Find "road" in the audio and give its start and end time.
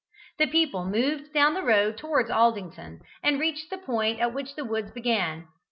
1.61-1.95